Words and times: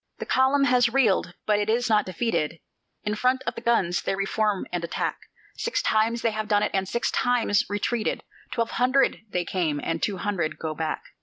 The 0.17 0.25
column 0.25 0.63
has 0.63 0.89
reeled, 0.89 1.35
but 1.45 1.59
it 1.59 1.69
is 1.69 1.87
not 1.87 2.07
defeated; 2.07 2.59
In 3.03 3.13
front 3.13 3.43
of 3.45 3.53
the 3.53 3.61
guns 3.61 4.01
they 4.01 4.15
re 4.15 4.25
form 4.25 4.65
and 4.71 4.83
attack; 4.83 5.19
Six 5.57 5.79
times 5.83 6.23
they 6.23 6.31
have 6.31 6.47
done 6.47 6.63
it, 6.63 6.71
and 6.73 6.89
six 6.89 7.11
times 7.11 7.65
retreated; 7.69 8.23
Twelve 8.51 8.71
hundred 8.71 9.19
they 9.29 9.45
came, 9.45 9.79
and 9.83 10.01
two 10.01 10.17
hundred 10.17 10.57
go 10.57 10.73
back. 10.73 11.03